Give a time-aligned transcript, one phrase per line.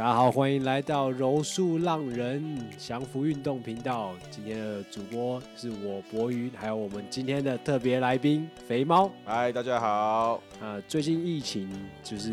[0.00, 2.42] 大家好，欢迎来到柔术浪人
[2.78, 4.14] 降服运动频道。
[4.30, 9.12] 今天的主播是我博瑜，还有我们今天的特别来宾肥猫。
[9.26, 10.42] 嗨，大家好。
[10.58, 11.68] 啊，最近疫情
[12.02, 12.32] 就是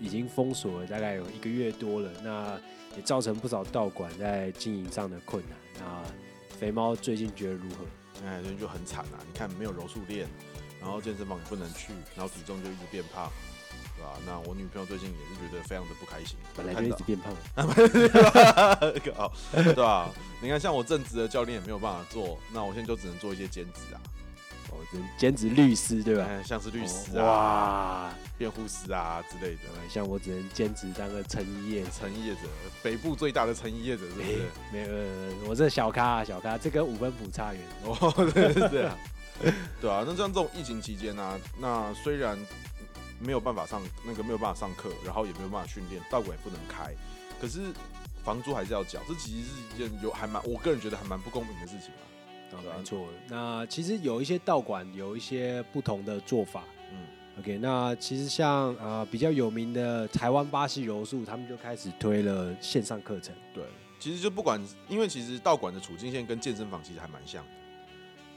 [0.00, 2.60] 已经封锁了大概有一个月多了，那
[2.96, 5.56] 也造成不少道馆在经营上的困难。
[5.78, 6.02] 那
[6.58, 8.26] 肥猫最近觉得如何？
[8.26, 9.22] 哎，最近就很惨啊！
[9.24, 10.26] 你看没有柔术练，
[10.80, 13.30] 然后健身房也不能去，然后体重就一直变胖。
[14.04, 14.18] 对吧？
[14.26, 20.10] 那我女朋友最近也是觉得非常的不开心， 本来就一直变胖，好对吧？
[20.40, 24.00] 你看，像我正职的教练也没有办法做，那我现在就只能做一些兼职啊，
[24.70, 24.76] 哦，
[25.16, 26.28] 兼职律师对吧？
[26.44, 29.60] 像是律师啊，辩护师啊之类的。
[29.88, 32.40] 像我只能兼职当个成衣业，成衣业者，
[32.82, 34.42] 北部最大的成衣业者是不是？
[34.72, 34.88] 没有，
[35.48, 38.90] 我这小咖啊，小咖，这跟五分谱差远哦，对对对，
[39.80, 40.04] 对啊。
[40.06, 42.38] 那像这种疫情期间呢，那虽然。
[43.24, 46.94] 没有办法上那个没有办法上课，然后也没有办法训练，道馆也不能开，
[47.40, 47.72] 可是
[48.22, 51.90] 房租还是要缴，这其实是一件有还蛮我个人觉得还蛮不公平的事情
[52.78, 53.08] 没错。
[53.28, 56.62] 那其实有一些道馆有一些不同的做法。
[56.92, 56.98] 嗯
[57.40, 57.58] ，OK。
[57.58, 63.34] 那其实像呃比较有名的台湾巴西柔术，他们就开始推了线上课程。
[63.52, 63.64] 对，
[63.98, 67.50] 其实就不管，因为其实道馆的处境现在跟健身房其实还蛮像的。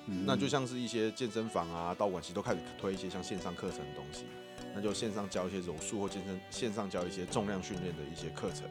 [0.08, 4.26] 嗯，那就像是一些健身房啊，道馆其实都开始推一些像线上课程的东西。
[4.74, 8.64] 那就线上教一些柔术或健身，线上教一些重量训练的一些课程。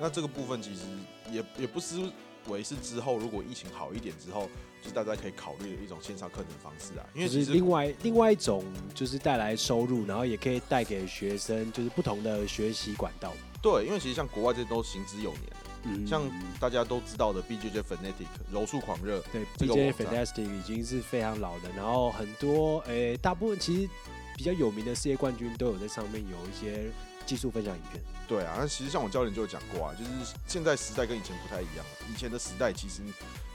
[0.00, 0.82] 那这个部分其实
[1.30, 2.00] 也也不失
[2.48, 4.48] 为是之后如果疫情好一点之后，
[4.82, 7.06] 就是大家可以考虑的一种线上课程方式啊。
[7.14, 8.64] 因为其实另外另外一种
[8.94, 13.32] 就是带来收入，然后也可以带给学生就是不同的学习管道。
[13.62, 16.22] 对，因为其实像国外这些都行之有年了，嗯，像
[16.58, 23.88] 大家都知道的 BJJ Fanatic 柔术狂热，对，BJJ Fantastic 已经是非常老的，然后很多诶、欸，大部分其实。
[24.36, 26.90] 比较有名的世界冠军都有在上面有一些
[27.24, 28.02] 技术分享影片。
[28.26, 31.86] 对啊，那其实像我教练就有讲过啊，就是现在时代跟以前不太一样。
[32.12, 33.02] 以前的时代其实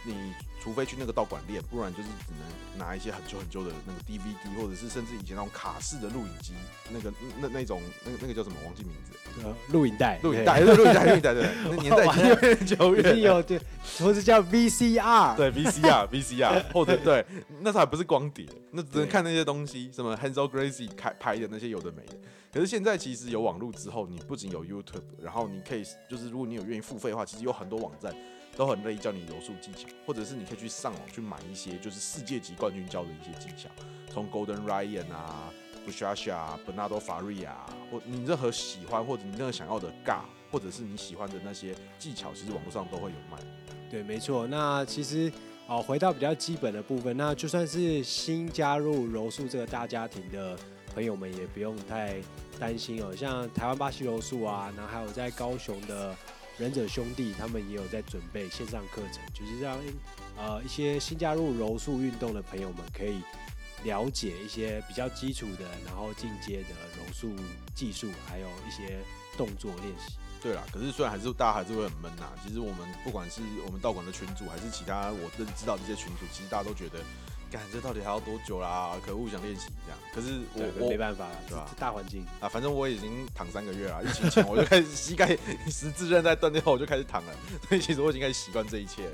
[0.03, 6.53] 你除非去那个道馆练，不然就是只能拿一些很旧很旧的那个 DVD，或者是甚至以前那种卡式的录影机，
[6.91, 7.11] 那个
[7.41, 8.55] 那那种那那个叫什么？
[8.65, 9.13] 忘记名字。
[9.43, 13.21] 呃，录影带，录影带，录影带，录影带，对， 那年代已经有点久远。
[13.21, 13.59] 有对，
[13.99, 17.25] 或者叫 VCR，对，VCR，VCR，或者对，
[17.61, 22.17] 那时候还不是光碟，那只能看那些东西，什么 Renzo Gracie 开拍的那些有的没的。
[22.51, 28.13] 可是现在其实有网络之后，你不仅有 YouTube，然后你可以就是如果你有愿意付费的话，其实有很多网站
[28.59, 33.69] 都很乐意教你柔术技巧，或者是你可以去上网去买一些就是世界级冠军教的一些技巧，
[34.11, 35.49] 从 Golden Ryan 啊、
[35.87, 37.53] Buchecha、Bernardo Faria，
[37.89, 43.41] 或你任何喜欢或者你任何想要的尬，或者是你喜欢的那些技巧，其实网络上都会有卖。
[43.89, 44.45] 对，没错。
[44.45, 45.31] 那其实
[45.65, 50.59] 哦，回到比较基本的部分，那就算是新加入柔术这个大家庭的。
[50.95, 52.15] 朋友们也不用太
[52.59, 56.15] 担心哦，像台湾巴西柔术啊，然后还有在高雄的
[56.59, 59.77] 忍者兄弟，他们也有在准备线上课程，就是让
[60.37, 63.21] 呃一些新加入柔术运动的朋友们可以
[63.85, 67.33] 了解一些比较基础的，然后进阶的柔术
[67.73, 68.99] 技术，还有一些
[69.37, 70.17] 动作练习。
[70.41, 76.99] 对啦，可是虽然还是大家还是会很闷呐，其实我们不管是我们道馆的群组，还是其他我认知道这些群组，其实大家都觉得。
[77.51, 78.95] 感这到底还要多久啦？
[79.05, 79.99] 可恶，想练习这样。
[80.13, 81.69] 可是我我没办法了，对吧？
[81.77, 84.03] 大环境啊，反正我已经躺三个月了。
[84.03, 85.37] 疫情前我就开始膝盖
[85.67, 87.33] 十字韧带断掉后，我就开始躺了。
[87.67, 89.11] 所以其实我已经开始习惯这一切了。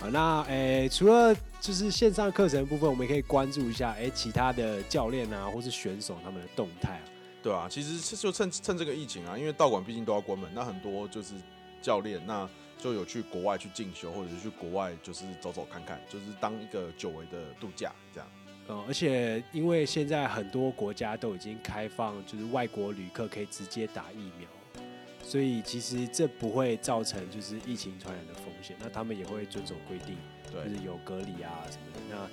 [0.00, 7.02] 啊，那诶、欸，除了就是线上课程的部分，我们也可以关注一下诶、欸，其他的教练啊，或是选手他们的动态啊。
[7.42, 11.34] 对啊，其实就趁趁这个疫情啊，因为道馆毕竟都要关门，那很多就是
[11.80, 12.48] 教练那。
[12.78, 18.28] 就有去国外去进修，或者是去国外就是走走看看，就是当一个久违的度假这样。
[18.68, 24.48] 嗯，而且因为现在很多国家都已经开放，就是外国旅客可以直接打疫苗，
[25.22, 28.76] 所以其实这不会造成就是疫情传染的风险。
[28.80, 30.16] 那他们也会遵守规定，
[30.52, 32.00] 对，就是有隔离啊什么的。
[32.10, 32.28] 那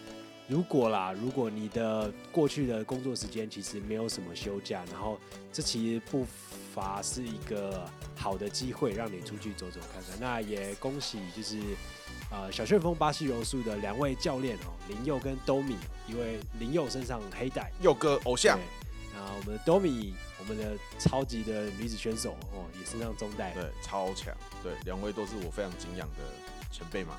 [0.54, 5.20] 如果啦，如果你的过去的工作时间其实没有什么休假，然后
[5.52, 6.26] 这其实不。
[6.74, 10.20] 法是一个好的机会，让你出去走走看看。
[10.20, 11.60] 那也恭喜，就是
[12.32, 15.78] 呃小旋风巴西柔术的两位教练哦，林佑跟 Domi，
[16.08, 18.58] 因为林佑身上黑带，佑哥偶像。
[19.16, 24.36] 啊我们的 Domi，我们的超级的女子选手哦，也身上中带，对，超强。
[24.64, 26.24] 对，两位都是我非常敬仰的
[26.72, 27.16] 前辈嘛。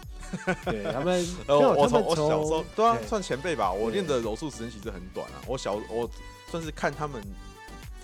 [0.65, 3.73] 对 他们，呃，我从我小时候，对啊，算前辈吧。
[3.73, 5.41] 我练的柔术时间其实很短啊。
[5.47, 6.11] 我小我
[6.51, 7.23] 算是看他们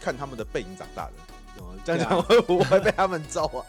[0.00, 1.12] 看他们的背影长大的。
[1.84, 3.64] 这样讲会不会被他们揍啊？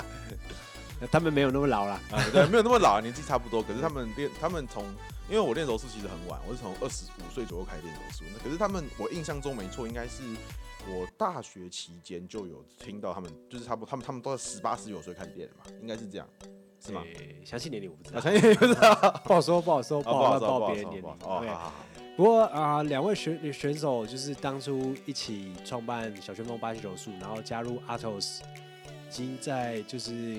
[1.11, 3.63] 他们没有那么老了，啊，对，没有那么老，年纪差不多。
[3.63, 4.85] 可是他们练，他们从
[5.27, 8.23] 因为我练柔术其实很晚，我是从二十五岁左右开始练柔术。
[8.31, 10.21] 那可是他们，我印象中没错，应该是
[10.87, 16.27] 我大学期间就有听到他们，就是差不多，他们他们都是十八十九岁开始练的嘛，应该是这样，
[16.85, 17.01] 是吗？
[17.43, 21.09] 详细年龄我不知道，详细年龄不知道，不好说，不好说，不好说，报别人年龄。
[21.23, 21.71] 哦，
[22.21, 28.41] 不过啊，两位选选手就是当初一起创办小旋风巴西柔术，然后加入 ATOS，
[29.09, 30.37] 已经在就是。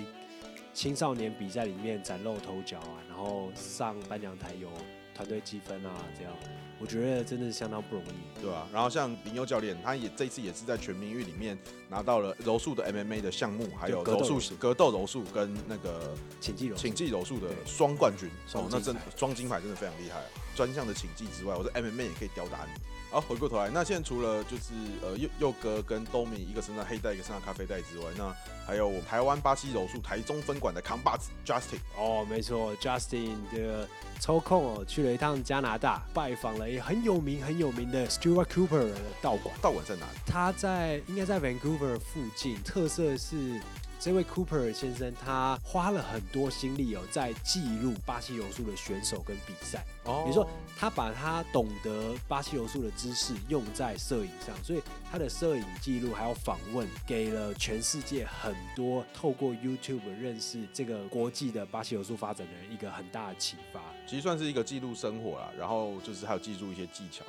[0.75, 4.71] 青少年比赛里面崭露头角啊，然后上颁奖台有
[5.15, 6.33] 团队积分啊，这样
[6.81, 11.59] 我觉得真的是相当不容易，对啊，然后像林佑教练，他也这次也是在全民运里面
[11.91, 20.25] 拿到了柔术的 MMA 的项目，还有柔术格斗柔术跟那个请技柔请技柔术的双冠军，哦，那真双金牌真的非常厉害啊！
[20.55, 22.81] 专项的请技之外，我的 MMA 也可以吊打你。
[23.11, 24.73] 好，回过头来，那现在除了就是
[25.03, 28.35] 呃佑佑哥跟兜米一个身上黑带，一个身上咖啡带之外，那
[28.67, 31.79] 还有我们台湾巴西柔术台中分馆的扛把子 Justin。
[31.95, 33.87] 哦，没错，Justin 这个
[34.19, 39.55] 抽空哦去了一趟加拿大，拜访了一很有名很有名的 Stuart Cooper 的道馆。
[39.61, 40.19] 道馆在哪里？
[40.25, 43.61] 他在应该在 Vancouver 附近，特色是。
[44.03, 49.85] 这位 Cooper 先生，他花了很多心力哦，在记录巴西柔术的选手跟比赛。
[50.03, 50.45] 哦，比如说，
[50.77, 63.81] 他把他懂得巴西柔术的知识用在摄影上，所以他的摄影记录还有访问，给了全世界很多透过 YouTube 认识这个国际的巴西柔术发展的人一个很大的启发。
[64.05, 67.25] 其实算是一个记录生活啦，然后就是还有记录一些技巧。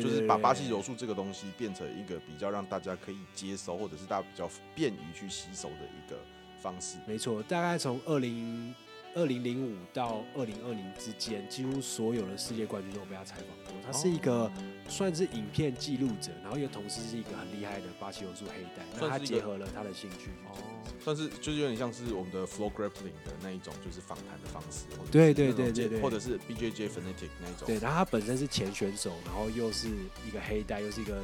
[0.00, 6.16] 就是把巴西柔术这个东西变成一个比较让大家可以接受，或者是大家比较便于去吸收的一个
[6.60, 6.98] 方式。
[7.06, 8.74] 没错，大概从二零
[9.14, 13.74] 二零零五到二零二零之间，几乎所有的世界冠军都有被他采访过。
[13.84, 14.50] 他是一个
[14.88, 18.82] 算是影片记录者，然后又同时是一个很厉害的巴西柔术黑带。
[18.98, 20.56] 那他结合了他的兴趣哦。
[20.98, 27.66] 算是就是有点像是我们的 Flow Grappling 的那一种，就是访谈的方式，对对对对对，或者是 BJJ Fanatic 那一种。
[27.66, 29.88] 对，然后他本身是前选手，然后又是
[30.26, 31.20] 一个黑带，又是一个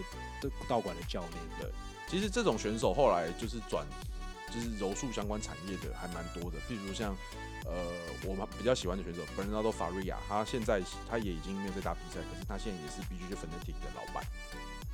[0.69, 1.32] 道馆的教练。
[1.61, 1.70] 对，
[2.08, 3.87] 其实这种选手后来就是转，
[4.52, 6.58] 就是柔术相关产业的还蛮多的。
[6.69, 7.17] 譬如像
[7.64, 7.75] 呃，
[8.25, 14.25] 我们比较喜欢的选手 Bernardo Faria，他现在他也已经没有在打比赛，可是他现在也是 BJJ Fanatic 的老板，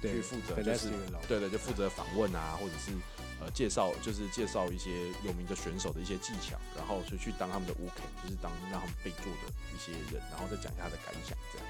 [0.02, 0.90] 去负责就是
[1.28, 2.92] 对对，就负责访问啊，或者是。
[3.40, 11.66] 呃，介绍就是介绍一些有名的选手的一些技巧，然后就去当他们的 OK，就是当让他们备注的一些人，然后再讲一下他的感想，这样。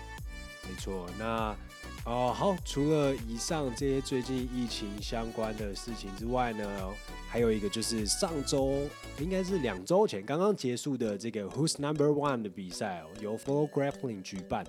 [0.68, 1.56] 没错，那
[2.04, 6.90] 哦好，除了以上这些最近疫情相关的事情之外呢，
[7.28, 8.82] 还有一个就是上周
[9.18, 14.66] 应该是两周前刚刚结束的这个 Who's Number One 的比赛哦，由 Flow Grappling 举办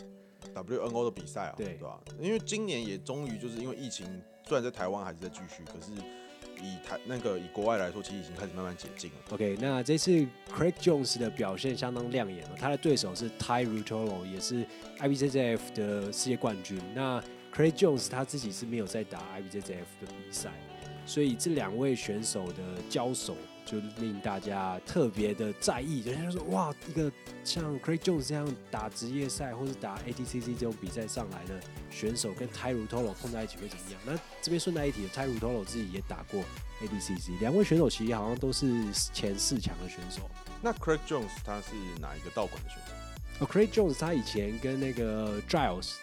[0.53, 1.99] WNO 的比赛啊，对吧？
[2.19, 4.05] 因为今年也终于就是因为疫情，
[4.47, 5.91] 虽然在台湾还是在继续，可是。
[6.65, 9.17] 以台那个以国外来说，其实已经开始慢慢解禁了。
[9.29, 10.11] OK，那这次
[10.51, 12.55] Craig Jones 的表现相当亮眼了。
[12.57, 14.65] 他的对手是 Ty Rutolo，也是
[14.99, 16.79] IBJJF 的世界冠军。
[16.93, 17.21] 那
[17.53, 20.51] Craig Jones 他自己是没有在打 IBJJF 的比赛，
[21.05, 23.35] 所以这两位选手的交手。
[23.65, 27.11] 就令大家特别的在意，人家说哇，一个
[27.43, 31.59] 像 Craig Jones 这样打职业赛或是打 ADCC 这种比赛上来的
[31.89, 33.99] 选手，跟 Tai Ruotolo 碰在一起会怎么样？
[34.05, 36.43] 那这边顺带一提，Tai Ruotolo 自己也打过
[36.79, 40.29] ADCC，两位选手其实好像都是前四强的选手。
[40.61, 42.93] 那 Craig Jones 他是哪一个道馆的选手？
[43.39, 45.93] 哦，Craig Jones 他以前跟那个 Giles，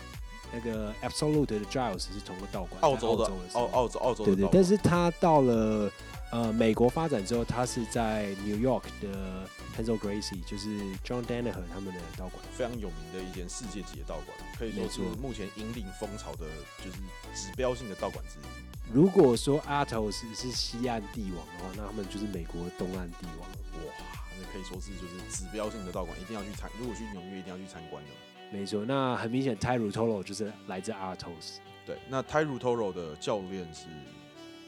[0.52, 4.34] 那个 Absolute 的 Giles 是同个道馆，澳洲的澳澳洲澳洲的。
[4.34, 5.88] 对对，但是他到了。
[6.32, 9.46] 呃，美国发展之后，他是在 New York 的
[9.76, 16.46] Hensel Gracie，就是 John Danaher 他们的道馆，非常有名的一间世界级的道馆，可以说是目前引领风潮的，
[16.82, 16.96] 就是
[17.34, 18.94] 指标性的道馆之一。
[18.94, 23.46] 如果说 ATOS 是西岸帝王的话，那他们就是美国东岸帝王。
[23.84, 23.92] 哇，
[24.40, 28.10] 那可以说是就是指标性的道馆，一定要去参，如果去纽约一定要去参观的。
[28.50, 31.58] 没错，那很明显，Tai Ruotolo 就是来自 ATOS。
[31.84, 33.84] 对，那 Tai Ruotolo 的教练是。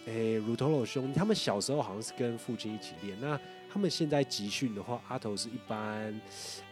[0.06, 3.16] 诶、欸，鲁托罗兄弟，他们小时候好像是跟父亲一起练。
[3.20, 3.38] 那
[3.72, 6.12] 他们现在集训的话，阿头是一般，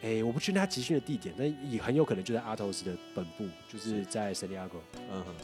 [0.02, 4.78] 诶、欸，我不确定他集训的地点，但也很有可能就在阿头斯的本部，就是在圣地亚哥。
[5.10, 5.34] 嗯哼，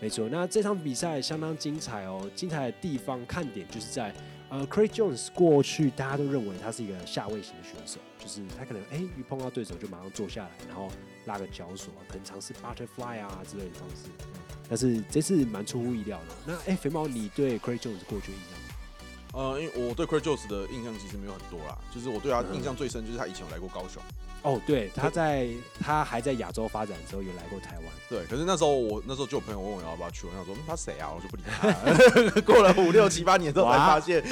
[0.00, 0.28] 没错。
[0.28, 4.12] 那这场比赛相当精彩哦，精彩的地方看点就是在，
[4.48, 10.88] 呃，Craig Jones 过去大家都认为他是一个下位型的选手，就是他可能诶、欸、一碰到对手就马上坐下来，然后
[11.28, 14.10] 拉个脚锁，可能尝试 butterfly 啊之类的方式。
[14.68, 16.34] 但是这次蛮出乎意料的。
[16.44, 18.57] 那哎，肥猫，你对 Craig Jones 过去印象？
[19.38, 24.02] 呃，因为我对 Craig Jones 的印象其实没有很多啦，就是我对他印象最深就是他以前有来过高雄。
[24.42, 27.84] 哦，对，他在他还在亚洲发展的时候有来过台湾。
[28.08, 32.40] 对，可是那时候我那时候就有朋友问我要不要去，我想说、嗯、他谁啊，我就不理他。
[32.42, 34.24] 过了五六七八年之后才发现，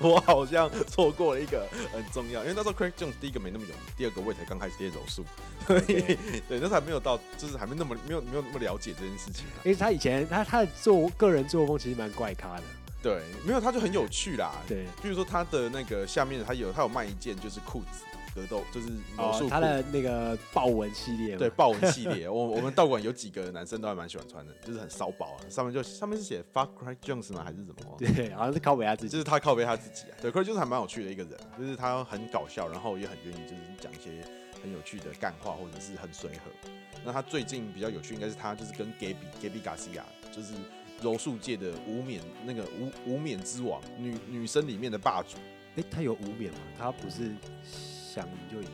[0.00, 5.24] 我好像错过了一个很重要，因为那时候 Craig Jones 第一个没那么有名，第二个我也才刚开始练柔术，
[5.66, 6.18] 对
[6.48, 9.60] 那时候还没有到，就是还没那么没有没有那么了解这件事情、啊。
[9.64, 12.62] 因为他以前他他的做个人作风其实蛮怪咖的。
[13.06, 14.52] 对，没有他就很有趣啦。
[14.66, 18.04] 对，比如说他的那个下面他有他有卖一件就是裤子。
[18.36, 27.42] 格斗就是魔术、哦，他的那个豹纹系列，对豹纹系列， 我我们道馆有几个男生都还蛮喜欢穿的，就是很骚包啊，上面就上面是写 Fuck Craig Jones 吗？
[27.42, 27.96] 还是什么？
[27.98, 30.18] 对，好像是靠背他自己，就是他靠背他自己啊。
[30.20, 34.22] 对，Craig Jones 还蛮有趣的一个人，就是他很搞笑，然后也很愿意就是讲一些
[34.62, 36.50] 很有趣的干话，或者是很随和。
[37.06, 40.52] 那他最近比较有趣，应该是他就是跟 Gaby Gaby Garcia，就是
[41.02, 45.36] 柔术界的无冕那个无无冕之王，女女生里面的霸主。
[45.76, 46.58] 哎、欸，他有无冕吗？
[46.78, 47.34] 他不是
[48.14, 48.68] 想赢就赢。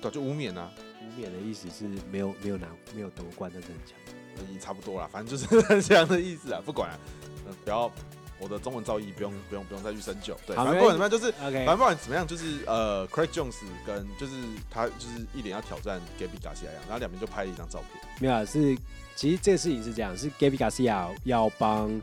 [0.00, 0.72] 对，就无冕啊！
[1.02, 6.62] 无冕的意思是没有没有拿没有夺冠，但是很强，也差不多了，反正就是这样的意思啊。
[6.64, 6.98] 不管了，
[7.46, 7.92] 嗯，不要
[8.38, 10.34] 我的中文造诣不用不用不用再去深究。
[10.46, 14.32] 对，反正不管怎么样，就是反正不管怎么样，就是呃，Craig Jones 跟就是
[14.70, 18.02] 他就是一脸要挑战 Gaby Garcia 一样，然后两边就拍了一张照片。
[18.18, 18.74] 没有，啊是
[19.20, 22.00] 其实这个事情是这样，是 Gaby Garcia 要帮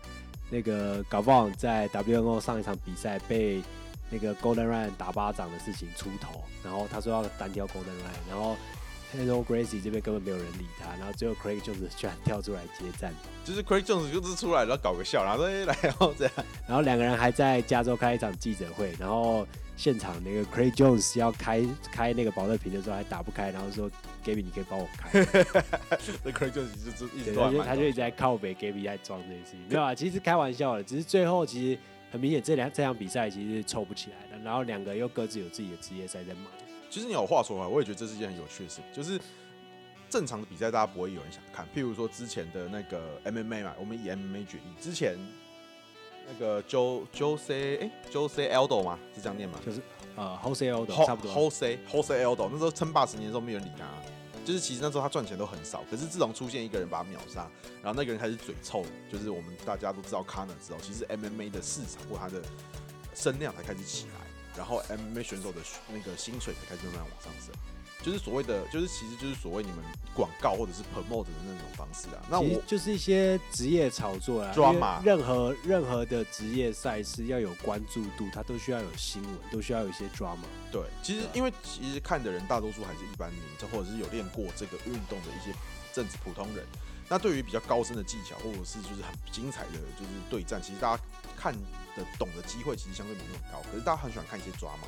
[0.51, 3.63] 那个 Gavon 在 WNO 上一场比赛被。
[4.09, 8.55] 那个 Golden Ryan 打巴掌的事情出头，然后他说要单挑 Golden Ryan，然后
[9.12, 16.33] Hello Gracie 这边根本没有人理他，然后最后 Craig Jones 居然跳出来接战，就是 Craig Jones 就是出来然后搞个笑，然后说哎来然后这样，
[16.65, 19.45] 然后两个人还在加州开一场记者会，然后
[19.77, 23.89] 现场那个 Craig Jones 要开开那个保乐瓶的时候还打不开，然后说
[24.25, 25.19] Gaby 你可以帮我开，
[26.25, 31.79] 那 Craig Jones 就就一直他就他就一直在靠北 Gaby 在装这件事情，没有啊，其实开玩笑的，只是最后其实。
[32.10, 36.46] 很明显，这两这场比赛其实是凑不起来的，然后两个又各自有自己的职业赛在忙。
[36.89, 39.19] 其实你有话说回来，我也觉得这是一件很有趣的事情，就是
[40.10, 41.65] 正常的比赛大家不会有人想看。
[41.75, 45.17] 譬如说之前的那个 MMA 嘛，我们以 MMA 举例，之前
[46.27, 49.60] 那个 Jo Jose 哎 Jose Aldo 嘛，是这样念吗？
[49.65, 49.81] 就是
[50.15, 51.34] 呃 Jose Aldo 差不多。
[51.34, 53.86] Jose Jose Aldo 那时候称霸十年的时候没有人理他。
[54.46, 57.50] 就是其实那时候他赚钱都很少，可是自从出现一个人把他秒杀，
[57.84, 58.81] 然后那个人开始嘴臭，
[59.12, 62.41] 就是我们大家都知道 Conor 之后，其实 MMA 的市场或他的
[63.13, 65.60] 声量才开始起来，然后 MMA 选手的
[65.91, 67.53] 那个薪水才开始慢慢往上升。
[68.07, 69.79] 就是所谓的，就是其实就是所谓你们
[70.13, 72.23] 广告或者是 promote 的那种方式啊。
[72.29, 75.01] 那我就是一些职业炒作啊，抓马。
[75.03, 80.43] 任何任何的职业赛事要有关注度，它都需要有新闻，都需要有一些抓马。
[80.71, 85.53] 对，其实因为其实看的人大多数还是一般民众，或者是有练过这个运动的一些
[85.91, 86.65] 正普通人。
[87.09, 91.03] 那对于比较高深的技巧，或者是就是很精彩的就是对战，其实大家
[91.35, 93.61] 看的懂的机会其实相对没那么高。
[93.69, 94.87] 可是大家很喜欢看一些抓马。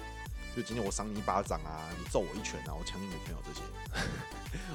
[0.55, 3.61] 就今天我赏你一巴掌啊，你揍我一拳啊，我抢你女朋友这些，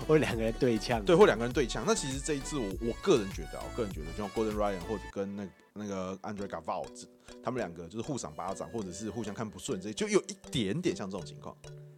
[0.06, 1.84] 或两个人对呛，对，或两个人对呛。
[1.86, 6.86] 那其实这一次我我个人觉得，我个人觉得，就像 Golden Ryan 或者跟那那个 Andre Galvao
[7.42, 11.56] 他们两个就是互赏巴掌，或者是互相看不顺，这些就有一点点像这种情况。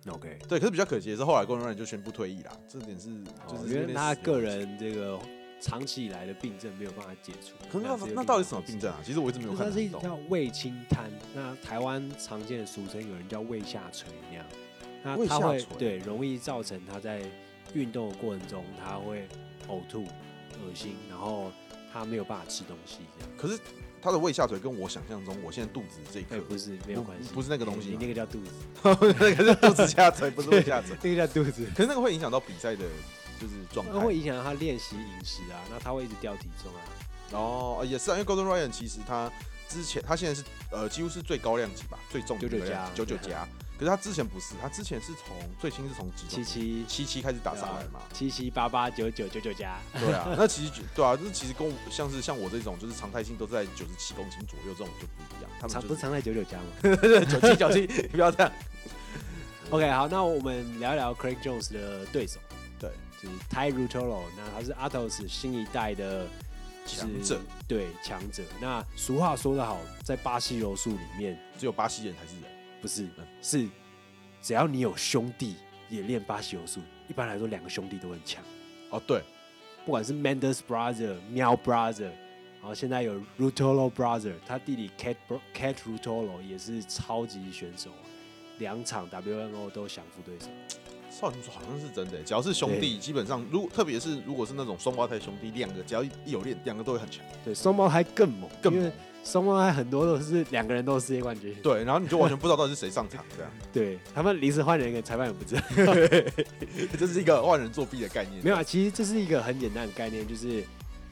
[0.09, 3.09] OK，对，可是比较可惜的是，后来 Golden Ryan 就宣布退役啦，这点是
[3.49, 5.19] 就是因为他个人这个。
[5.59, 9.01] 长期以来的病症没有办法解除，可是那那到底什么病症啊？
[9.05, 14.45] 其实我一直没有看是一叫胃清瘫，那台湾常见的俗称有人叫胃下垂那样。
[15.03, 17.23] 那他会对容易造成他在
[17.73, 19.27] 运动的过程中他会
[19.69, 21.51] 呕吐、恶心，然后
[21.93, 23.33] 他没有办法吃东西这样。
[23.37, 23.59] 可是
[24.03, 28.51] 他的胃下垂跟我想象中，我现在肚子这一颗不是没有关系，不是那个东西，你那个叫肚子，
[29.19, 31.67] 那个是肚子下垂，不是胃下垂， 那个叫肚子。
[31.75, 32.85] 可是那个会影响到比赛的。
[33.41, 36.81] 就是状态，那会影响他练习饮食啊，那他会一直掉体重啊。
[37.33, 39.31] 哦，也是啊，因为 Golden Ryan 其实他
[39.69, 43.47] 之前他现在是呃几乎是最高量级吧，最重的九九加九九加。
[43.79, 49.77] 可是他之前不是，他之前是从最轻是从几七七七七开始打上来嘛，七七八八九九九九加。
[50.01, 55.51] 对啊，那其实对啊，那其实跟我像是像我这种就是常态性都在九十七公斤左右这种就不一样。
[55.61, 56.65] 他们、就是、不是常态九九加吗？
[57.29, 58.51] 九 七九七，你不要这样。
[59.69, 62.39] OK，好，那我们聊一聊 Craig Jones 的对手。
[63.21, 63.29] 对。
[63.29, 66.27] 就是 Tai Ruotolo，那他是 Atos 新一代的
[66.87, 68.43] 强者，对强者。
[68.61, 73.05] 那俗话说得好，在巴西柔术里面，只有巴西人才是人，不是？
[73.17, 73.69] 嗯、是
[74.41, 75.57] 只要你有兄弟
[75.89, 78.43] 也练巴西柔术，一般来说两个兄弟都很强。
[78.91, 79.23] 哦，对，
[79.85, 82.11] 不管是 Mendes Brother、Miyao Brother，
[82.61, 85.17] 然后现在有 Ruotolo Brother，他弟弟 Cat
[85.53, 87.91] Cat Ruotolo 也是超级选手，
[88.59, 90.47] 两场 WNO 都降服对手。
[91.19, 97.25] 少林足好像是真的，只要是兄弟，基本上如果特别是如果是那种双胞胎兄弟，两个只要一有练，两个都会很强。
[97.43, 98.93] 对，双胞胎更猛，更猛因为
[99.25, 101.55] 双胞胎很多都是两个人都是世界冠军。
[101.63, 103.51] 对，然后你就 完全不知道到底是谁上场，这样。
[103.73, 105.63] 对他们临时换人，给裁判也不知道。
[106.99, 108.45] 这是一个万人作弊的概念。
[108.45, 110.63] 没有啊，其实这是一个很简单的概念，就是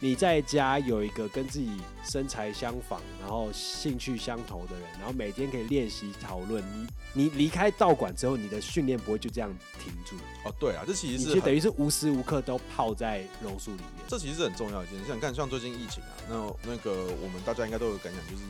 [0.01, 1.71] 你在家有一个跟自己
[2.05, 6.63] 身材相仿，然后兴趣相投的人，然后每天可以练习讨论。
[7.13, 10.17] 你你离开道馆之后，你的训练不会就这样停住。
[10.45, 13.87] 哦，对啊，这其实是你就等于是无时无刻都泡在柔术里面。
[14.07, 15.07] 这其实是很重要的一件事。
[15.07, 16.35] 像你看，像最近疫情啊，那
[16.73, 18.43] 那个我们大家应该都有感想，就是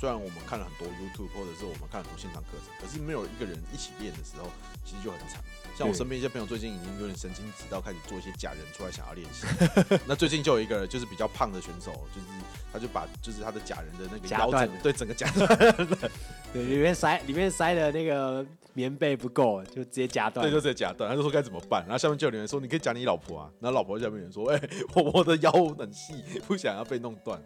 [0.00, 4.48] 虽然我们看了很多 YouTube 或者是我们看了很多线上课程，可是没有一个人一起练的时候，
[4.82, 5.44] 其实就很惨。
[5.76, 9.46] 像我身边一些朋友最近已经有点神经质到开始做一些假人出来想要练习。
[10.08, 12.26] 那最近就有一个就是比较胖的选手，就是
[12.72, 15.86] 他就把就是他的假人的那个腰整 对整个夹断了，
[16.50, 20.46] 对，里面塞里面塞的那个棉被不够，就直接夹断。
[20.46, 21.10] 对，就直接夹断。
[21.10, 21.82] 他就说该怎么办？
[21.82, 23.50] 然后下面就有人说你可以夹你老婆啊。
[23.60, 27.38] 然后老婆下面有人说，哎、欸，我我的腰很细，不想要被弄断。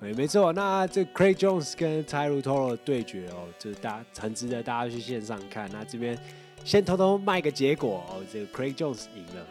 [0.00, 0.52] 对，没错。
[0.52, 5.68] 那这 Craig Jones 跟 Tairu Toro 的对决哦，就是大家很值得大家去线上看。
[5.72, 6.18] 那这边。
[6.64, 9.46] 先偷偷卖个结果哦，这个 Craig Jones 赢了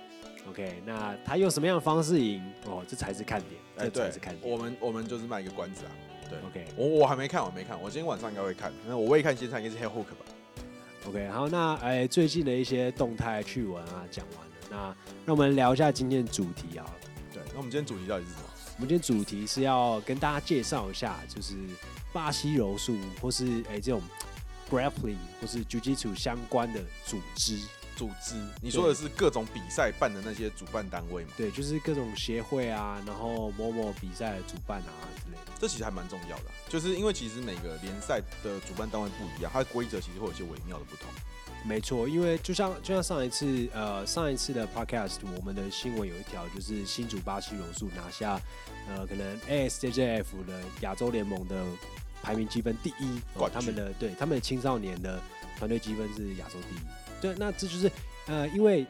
[0.50, 2.84] ，OK，那他用什么样的方式赢哦？
[2.88, 4.42] 这才是看点，哎，这才是看点。
[4.44, 5.92] 对，我们我们就是卖一个关子啊，
[6.30, 8.72] 对，OK，我我还没看，我没看，我今天晚上应该会看。
[8.86, 10.26] 那我未看先看，应该是 Head Hook 吧
[11.08, 14.78] ，OK，好，那哎，最近的一些动态趣闻啊，讲完了，那
[15.26, 16.86] 让我们聊一下今天的主题啊。
[17.34, 18.50] 对，那我们今天主题到底是什么？
[18.78, 21.56] 我们今天主题是要跟大家介绍一下，就是
[22.14, 24.02] 巴西柔术或是哎这种。
[24.70, 27.58] Grappling 或是 Jiu-Jitsu 相关的组织，
[27.96, 31.30] 组织，你说的是各种比赛办的那些主办单位吗？
[31.38, 34.92] 对，就是各种协会啊，然后某某比赛的主办啊
[35.24, 35.54] 之类的。
[35.58, 41.08] 这其实还蛮重要的，就是因为其实每个联赛的主办单位不一样，它的规则其实会有些微妙的不同。
[41.68, 48.40] 没错，因为就像就像上一次呃上一次的 Podcast，我们的新闻有一条就是新竹巴西柔术拿下
[48.88, 51.66] 呃可能 ASJJF 的亚洲联盟的。
[52.20, 55.22] 排名积分第一，哦，他们的对他们的青少年的
[55.56, 56.80] 团队积分是亚洲第一。
[57.22, 57.90] 对，那这就是
[58.26, 58.86] 呃，因为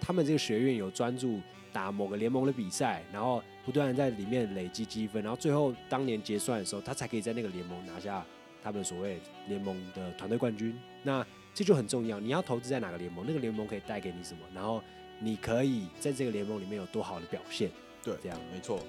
[0.00, 1.38] 他们这个学院有专注
[1.70, 8.24] 打某个联盟的比赛，然后不断的在里面累积积分，然后最后当年结算的时候，他才可以在那个联盟拿下
[8.64, 10.76] 他们所谓联盟的团队冠军。
[11.04, 14.82] 那这就很重要，你要投资在哪个联盟，那个联盟可以带给你什么，然后
[15.18, 17.70] 你可以在这个联盟里面有多好的表现。
[18.02, 18.80] 对，这样没错。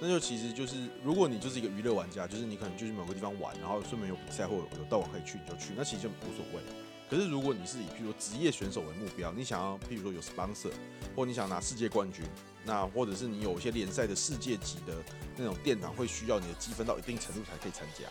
[0.00, 6.60] 那就其实就是，如果你就是一个娱乐玩家，就是你可能就是某个地方玩，然后顺便有比赛或者有到网可以去，你就去，那其实就无所谓。
[7.10, 10.72] 可是如果你是以譬如说职业选手为目标，你想要譬如说有 sponsor，
[11.14, 12.24] 或你想拿世界冠军，
[12.64, 14.94] 那或者是你有一些联赛的世界级的
[15.36, 18.06] 那种殿堂，会需要你的积分到一定程度才可以参加。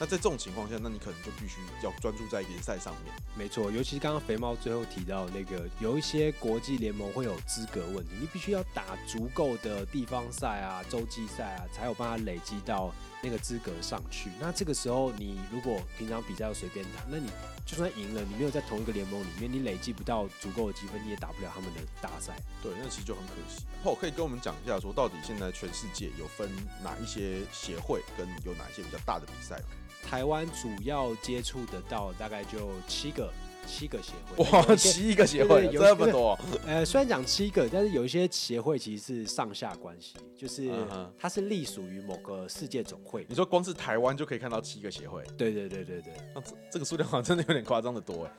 [0.00, 3.12] 那在这种情况下，那你可能就必须要专注在联赛上面。
[3.36, 14.30] 没错，尤其是刚刚肥猫最后提到那个，有一些国际联盟会有资格问题，你必须要打足够的地方赛啊、洲际赛啊，才有办法累积到那个资格上去。
[14.40, 17.28] 那这个时候，你如果平常比赛要随便打，那你
[17.66, 22.36] 就算赢了，你没有在同一个联盟里面，你累积不到足够的积分，你也打不了他们的大赛。
[22.62, 23.64] 对，那其实就很可惜。
[23.82, 26.48] 后可以跟我们讲一下，说到底现在全世界有分
[26.84, 29.60] 哪一些协会，跟有哪一些比较大的比赛？
[30.04, 33.30] 台湾主要接触得到大概就七个，
[33.66, 34.44] 七个协会。
[34.50, 36.38] 哇，七个协会，这么多。
[36.66, 40.70] 呃，虽然讲七个，但是有一些协会其实是上下关系，就是
[41.18, 43.26] 它是隶属于某个世界总会。
[43.28, 45.22] 你说光是台湾就可以看到七个协会？
[45.36, 46.12] 对对对对对。
[46.34, 48.32] 那这这个数量好像真的有点夸张的多哎。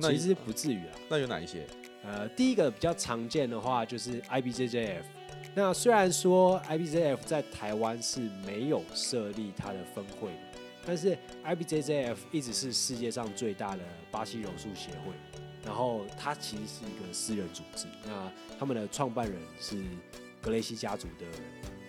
[0.00, 0.94] 其实不至于啊。
[1.08, 1.66] 那有哪一些？
[2.04, 5.02] 呃，第一个比较常见的话就是 IBJJF。
[5.54, 10.38] 那虽然说 IBJJF 在台湾是没有设立它的分会的。
[10.86, 15.12] 但是 IBJJF 一直是世界上最大的巴西柔术协会，
[15.64, 17.86] 然后它其实是一个私人组织。
[18.04, 19.82] 那他们的创办人是
[20.40, 21.34] 格雷西家族的人。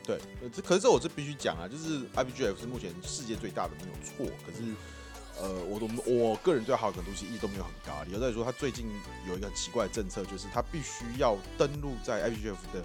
[0.04, 0.18] 对，
[0.52, 4.26] 这可是这我这必须讲啊，就是 IBJJF 是目前世界最大的，没有错。
[4.46, 4.64] 可是，
[5.40, 8.02] 呃，我我我个人对它的可读性一直都没有很高。
[8.04, 8.88] 理由在于说，他最近
[9.28, 12.84] 有一个很奇怪的政策，就是他必须要登录在 IBJJF 的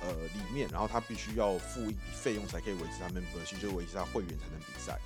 [0.00, 4.98] 呃里面，然后他必须要付一笔费用才可以维持他 membership，就维持他会员才能比赛。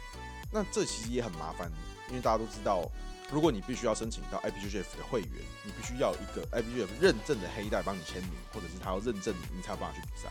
[0.52, 1.70] 那这其实也很麻烦，
[2.08, 2.90] 因为大家都知道，
[3.30, 5.30] 如果你必须要申请到 IBJJF 的会员，
[5.64, 10.28] 你必须要一个 IBJJF 认证的黑带帮你签名，或者是他要认证你，你才有办法去比赛。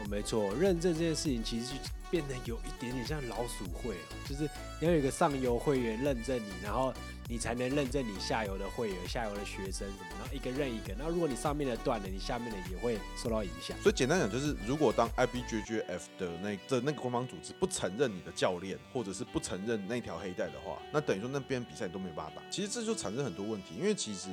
[0.00, 1.74] 哦，没错，认证这件事情其实就
[2.10, 3.96] 变得有一点点像老鼠会，
[4.28, 4.48] 就是
[4.80, 6.92] 你要有一个上游会员认证你，然后。
[7.30, 10.94] 你才能认证你下游的会员、下游的学生什么，然后一个认一个。
[10.98, 13.76] 那如果你上面的断了，你下面的也会受到影响。
[13.82, 22.42] 所以简单讲就是，如果当 IBJJF 的那的那个官方组织不承认你的教练，或者是不承认那条黑带的话，那等于说那边比赛你都没有办法打。
[22.50, 24.30] 其实这就产生很多问题，因为其实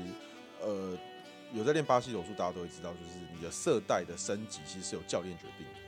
[0.61, 0.97] 呃
[1.53, 5.84] 有在练巴西柔术，大家都会知道，就是你的色带的升级其实是由教练决定的。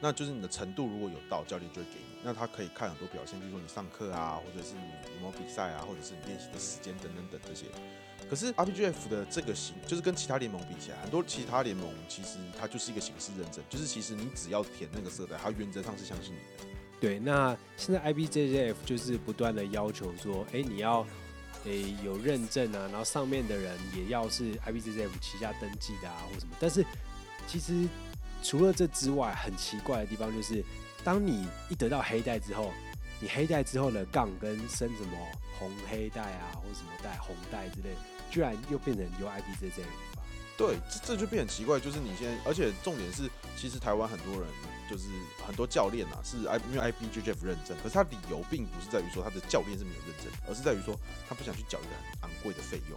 [0.00, 2.06] 那就是你的程度如果有到，教练就会给你。
[2.22, 7.66] 那他可以看很多表现，比如说你上课啊，或者是你有没有比赛啊，或者是你练习的时间等等等这些。
[8.28, 16.70] 可是 RBGF 的这个形，就是跟其他联盟比起来，很多其他联盟其实它就是一个形式认证，就是其实你只要填那个色带，它原则上是相信你的。
[16.98, 21.06] 对，那现在 IBJJF 就是不断的要求说，哎、你要
[21.64, 26.56] 诶、有认证啊，然后上面的人也要是 IBJJF 旗下登记的啊，或什么。
[26.58, 26.84] 但是
[27.46, 27.86] 其实
[28.48, 30.64] 除了这之外，很奇怪的地方就是，
[31.02, 32.72] 当你一得到黑带之后，
[33.18, 35.18] 你黑带之后的杠跟升什么
[35.58, 37.88] 红黑带啊，或什么带红带之类，
[38.30, 39.84] 居然又变成由 IBJJF。
[40.56, 44.48] 对，这这就变很奇怪，就是你现在，而且重点是，其实台湾很多人。
[44.88, 45.08] 就是
[45.44, 50.96] 很多教练啊，是 I 因为 IBJJF 认证，可是他理由并不是在于说他的教练是没有认证，而是在于说
[51.28, 52.96] 他不想去缴一个很昂贵的费用。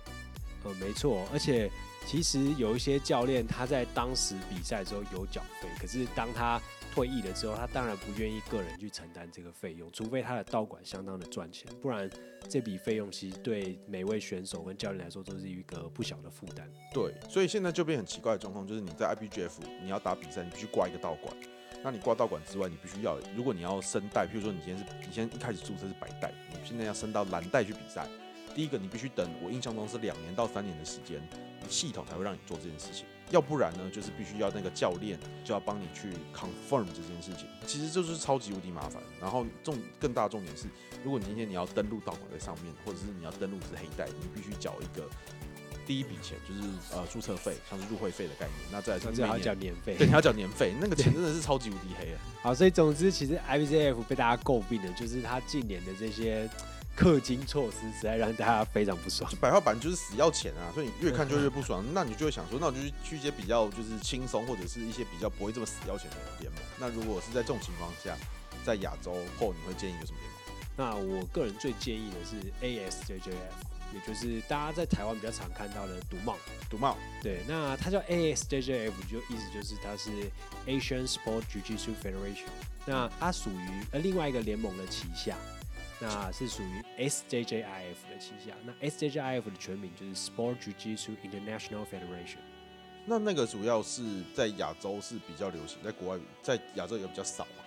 [0.63, 1.69] 呃，没错，而且
[2.05, 6.61] 其实有一些教练他在当时比赛的时候有缴费，可是当他
[6.93, 12.09] 退役了之后，他当然不愿意个人去承担这个费用，除非他的道馆相当的赚钱，不然
[12.49, 16.69] 这笔费用其实对每位选手跟教练来说都是一个不小的负担。
[16.93, 21.33] 对，所以现在就变很奇怪的状况，就是你在 IBGF 你要打比赛，你必须挂一个道馆。
[21.81, 28.05] 那你挂道馆之外，你必须要，如果你要升带，譬如说你今天是，你先一开始注册是白带，你现在要升到蓝带去比赛，
[28.55, 31.21] 第一个你必须等，我印象中是两年到三年的时间，
[31.69, 39.01] 系统才会让你做这件事情，要不然呢，就是必须要那个教练就要帮你去 confirm 这件事情，其实就是超级无敌麻烦。
[39.21, 40.67] 然后重更大的重点是，
[41.03, 45.07] 如果你今天你要登录道馆在上面，或者是你要登录是黑带，你必须缴一个。
[45.85, 46.61] 第一笔钱就是
[46.93, 48.69] 呃注册费，像是入会费的概念。
[48.71, 52.21] 那再来是还要缴年费，对，你要缴年费，那个钱 真的是超级无敌黑啊。
[52.43, 56.47] 好，所以总之，其实 IBJJF 被大家诟病的就是他近年的这些
[56.99, 59.31] 氪金措施，实在让大家非常不爽。
[59.39, 61.81] 百号版就是死要钱啊，所以你越看就越不爽。
[61.93, 66.61] 那你就会想说，那我就去一些比较就是轻松，或者是一些比较不会这么死要钱的联盟。
[66.77, 68.17] 那如果是在这种情况下，
[68.65, 70.39] 在亚洲后，你会建议有什么联盟？
[70.75, 73.33] 那我个人最建议的是 ASJJF。
[73.91, 76.37] 也就是大家在台湾比较常看到的独帽，
[76.69, 80.11] 独帽，对，那它叫 ASJJF，就意思就是它是
[80.67, 82.45] Asian Sport Jiu-Jitsu Federation，
[82.85, 85.35] 那它属于呃另外一个联盟的旗下，
[86.01, 92.39] 那是属于 SJJIF 的旗下，那 SJJIF 的全名就是 Sport Jiu-Jitsu International Federation。
[93.05, 97.63] 那那个主要是在亚洲是比较流行，在国外在亚洲也比较少嘛？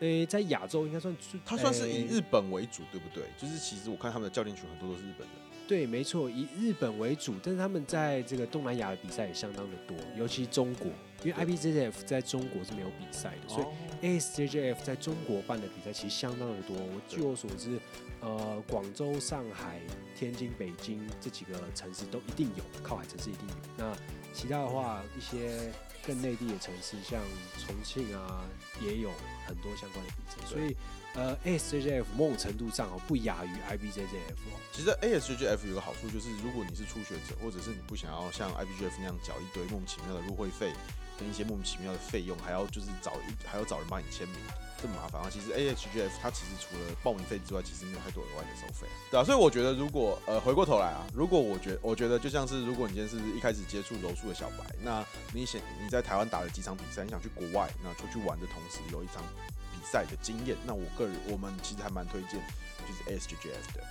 [0.00, 3.24] 诶、欸，在亚洲应该算是，它算是以日本为主，对不对？
[3.38, 5.36] 就是其实我看他们的教练群很多都是日本人。
[5.66, 10.86] 对，没错，以日本为主，但是他们在这个东南亚的比赛也相当的多，尤其中国，
[11.24, 16.76] 因为 IBJJF 在中国是没有比赛的，所以 ASJJF 在中国办的比赛其实相当的多。
[16.76, 17.80] 我据我所知，
[18.20, 19.80] 呃，广州、上海、
[20.14, 23.54] 天津、北京这几个城市都一定有，靠海城市一定有。
[23.76, 23.96] 那
[24.32, 25.72] 其他的话，一些
[26.06, 27.20] 更内地的城市，像
[27.58, 28.44] 重庆啊，
[28.80, 29.10] 也有
[29.44, 30.76] 很多相关的比赛，所以。
[31.16, 34.36] 呃，ASJJF 某种程度上哦不亚于 IBJJF。
[34.70, 40.74] 其实 ASJJF 有个好处就是，如果你是初学者，或者是你不想要像 IBJJF 那样缴一堆莫名其妙的入会费，
[41.18, 44.36] 跟一些莫名其妙的费用，还要就是找一还要找人帮你签名，
[44.76, 45.28] 这么麻烦啊。
[45.32, 49.24] 其实 ASJJF 它其实除了报名费之外，其实没有太多额外的收费，对啊。
[49.24, 55.02] 所以我觉得，如果呃回过头来啊，如果我觉我觉得就像是如果你今天是一开始接触柔术的小白，那
[55.32, 59.24] 你想你在台湾打了几场比赛，你想去国外那出去玩的同时有一场。
[59.90, 62.40] 赛的经验，那我个人我们其实还蛮推荐，
[62.86, 63.82] 就是 ASJJF 的。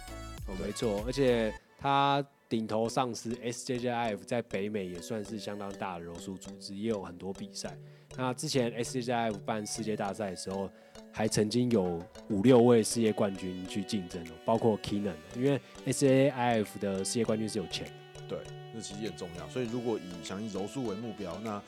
[0.48, 7.76] 哦，没错，而且他顶头上司 SJJIF 在北美也算是相当大的柔术组织，也有很多比赛。
[8.16, 10.70] 那之前 SJJIF 办世界大赛的时候，
[11.12, 17.88] 还曾经有五六位世界冠军去竞争哦，包括 Keenan，因为 SJJIF 的世界冠军是有钱。
[18.28, 18.38] 对，
[18.74, 19.50] 那其实也很重要。
[19.50, 21.62] 所以如果以想以柔术为目标，那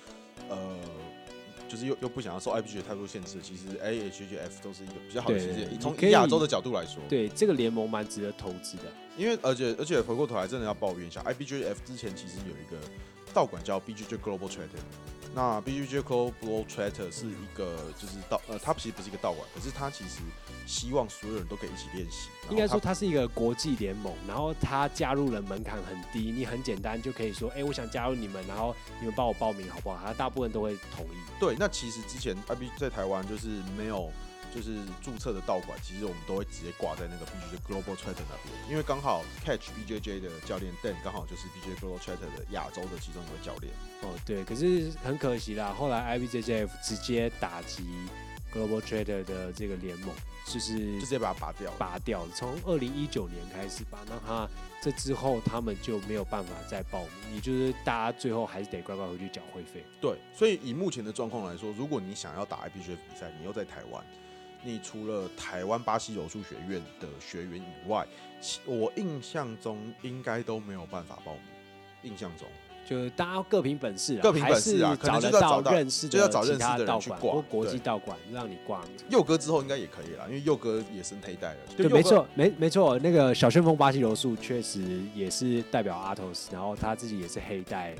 [0.49, 0.77] 呃。
[1.67, 5.67] 就是又又不想要受 IBJJF 太多限制，其实 ASJJF 都是一个比较好的世界。
[5.79, 8.83] 从亚洲的角度来说，对这个联盟蛮值得投资的。
[9.17, 12.77] 因为而且而且回过头来，真的要抱怨一下，IBJJF 之前其实有一个
[13.37, 14.81] 道馆叫 BJJ Global Training。
[15.35, 20.21] 那 BJJ Global Training 是一个就是道呃，它其实不是一个道馆，可是它其实
[20.65, 22.29] 希望所有人都可以一起练习。
[22.49, 29.99] 应该说它是一个国际联盟，然后它加入了门槛很低，你很简单就可以说，哎、欸，我想加入你们，然后你们帮我报名好不好？
[30.03, 31.17] 它大部分都会同意。
[31.39, 34.11] 对，那其实之前 IB 在台湾就是没有
[34.53, 43.73] 就是注册的道馆，其实我们都会直接挂在那个 BJJ Global Training 那边，因为刚好 Catch BJJ 的教练 Dan 刚好就是 BJJ Global Training 的亚洲的其中一位教练。
[44.01, 47.83] 哦，对，可是很可惜啦，后来 IBJJF 直接打击。
[48.53, 50.09] Global Trader 的这个联盟，
[50.47, 52.25] 就是就直接把它拔掉，拔掉。
[52.33, 54.49] 从二零一九年开始吧，那他
[54.81, 59.83] 这之后他们就没有办法再报名，也就是大家最后还是得乖乖回去缴会费。
[59.99, 64.03] 对，所以以目前的状况来说，如果你想要打 IBJJF 比赛，你又在台湾，
[64.63, 68.05] 你除了台湾巴西柔术学院的学员以外，
[68.65, 71.41] 我印象中应该都没有办法报名。
[72.03, 72.47] 印象中。
[72.89, 78.91] 就大家各凭本事，各凭本事啊，可能就要找认识的，就要找认识的人去挂，或国际道馆让你挂名。
[79.09, 81.57] 佑哥之后应该也可以了，因为佑哥也升黑带了。
[81.75, 87.93] 对，没错，没没错，那个小旋风巴西柔术确实也是代表阿托斯，然后他自己也是黑带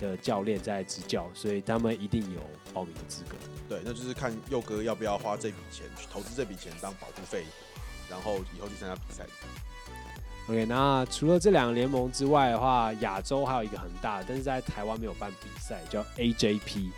[0.00, 2.40] 的教练在执教，所以他们一定有
[2.72, 3.36] 报名的资格。
[3.68, 7.44] 对，那就是看佑哥要不要花这笔钱去投资这笔钱当保护费，
[8.08, 9.24] 然后以后去参加比赛。
[10.48, 16.90] OK，那除了这两个联盟之外的话，亚洲还有一个很大的，但是在台湾没有办比赛，叫 AJP。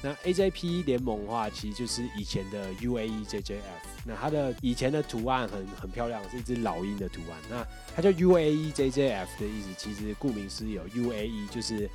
[0.00, 3.58] 那 AJP 联盟的话，其实就是以前的 UAE JJF。
[4.06, 7.38] 那它的以前的图案很很漂亮，是一只老鹰的图案。
[7.50, 11.90] 那它叫 UAE JJF 的意思，其实顾名思义，UAE 就是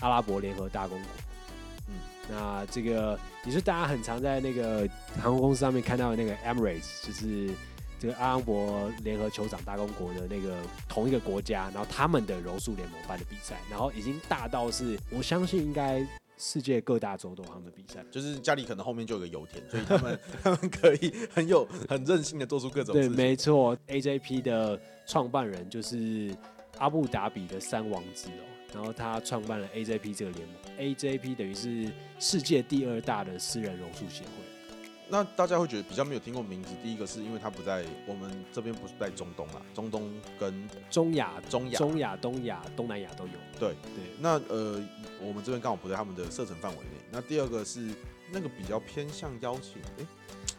[0.00, 1.10] 阿拉伯联合大公国。
[1.88, 1.94] 嗯，
[2.30, 4.88] 那这个也是大家很常在那个
[5.20, 7.50] 航空公司上面看到的那个 Emirates，就是。
[8.00, 10.54] 这个阿拉伯联合酋长大公国的那个
[10.88, 16.06] 同一个国家，然后他们的柔术联盟办的比赛，然后已经大到是，我相信应该
[16.36, 22.94] 世界各大洲都有他们的比赛，就是家里可能后面就有个油田，所以他们 他们可以很有很任性的做出各种。
[22.94, 26.32] 对，没错，AJP 的创办人就是
[26.78, 34.30] 阿布达比的三王子哦，然后他创办了 AJP 这个联盟，AJP 等于是世界第二大的私人柔术协会。
[35.10, 43.32] 那大家会觉得比较没有听过名字，第一个是因为它不在我们这边，不是在中东啦，中东跟中亚、中亚、中亚、东亚、东南亚都有。
[43.58, 44.78] 对对，那呃，
[45.22, 46.90] 我们这边刚好不在他们的射程范围内。
[47.10, 47.88] 那第二个是
[48.30, 50.06] 那个比较偏向邀请，哎、欸，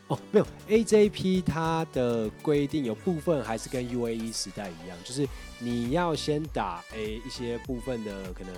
[0.10, 5.28] 哦，没有，AJP 它的规定有部分还是跟 UAE 时代一样，就是
[5.60, 8.54] 你要先打诶、欸、一些部分的可能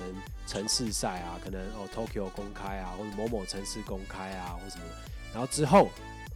[0.48, 4.94] 城市赛啊，可能哦 Tokyo 公开啊，或者某某城市公开啊，或什么的。
[5.34, 5.90] 然后之后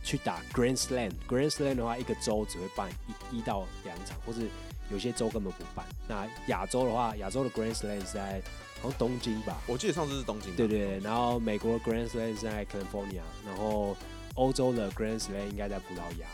[0.04, 4.50] 去打 Grand Slam，Grand Slam 的话，一个州只会办一一到两场，或是
[4.92, 5.86] 有些州根本不办。
[6.10, 8.42] 那亚洲的话，亚洲的 Grand Slam 是在
[8.82, 9.58] 好像东京吧？
[9.66, 10.54] 我记得上次是东京。
[10.58, 11.00] 对对。
[11.00, 13.96] 然后美国的 Grand Slam 是在 California，然后
[14.36, 16.28] 欧洲的 Grand Slam 应该在葡萄牙。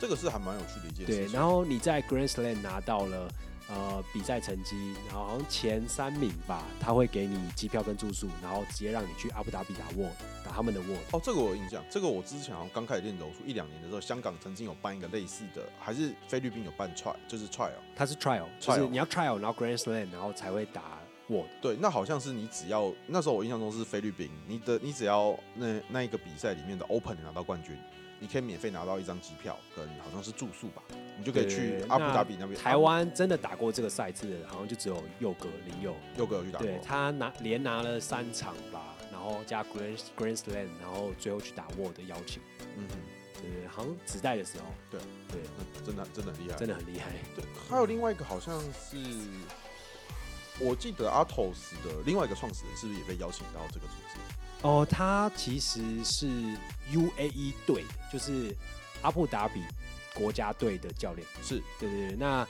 [0.00, 1.12] 这个是还蛮有趣的一件事。
[1.12, 3.28] 对，然后你在 Grand Slam 拿到了。
[3.66, 10.12] 呃，比赛成绩，然后好像前三名吧，他会给你机票跟住宿，然后直接让你去阿布达比打 World，
[10.44, 11.00] 打他们的 World。
[11.12, 21.48] 哦，这个我有印象，这个我之前好像刚开始练柔术一两年的时候，香港曾经有办一个类似的，还是菲律宾有办 trial，就是 trial，它是 trial，就是你要 trial，然后 Grand Slam，然后才会打 World。
[21.60, 27.76] 对，那好像是你只要那时候我印象中是菲律宾，你的你只要那那一个比赛里面的 Open 拿到冠军。
[28.20, 30.82] 你可以免费拿到一张机票，跟好像是住宿吧，
[31.18, 32.58] 你就可以去阿布达比那边。
[32.58, 36.66] 台湾真的打过这个赛制的，好像就只有佑哥林佑，佑哥有去打过。
[36.66, 42.40] 对，他拿连拿了三场吧，然后加 Grand Grand Slam，然后最后去打 World 的邀请。
[42.78, 44.64] 嗯哼，对，好像子代的时候。
[44.90, 47.10] 对对，那真的真的很厉害，真的很厉害。
[47.34, 48.96] 对，还有另外一个好像是，
[50.60, 54.18] 我记得阿托斯的另外一个创始人是不是也被邀请到这个组织？
[54.62, 56.26] 哦，他其实是
[56.90, 58.56] UAE 队，就是
[59.02, 59.62] 阿布达比
[60.14, 61.26] 国家队的教练。
[61.42, 62.16] 是对对对。
[62.16, 62.46] 那